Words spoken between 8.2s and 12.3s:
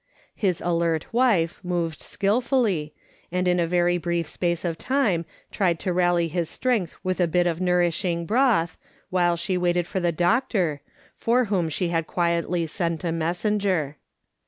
broth, while she waited for the doctor, for whom she had